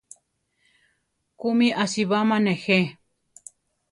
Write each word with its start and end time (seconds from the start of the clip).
¿Kúmi 1.39 1.67
asibáma 1.83 2.37
nejé? 2.45 2.79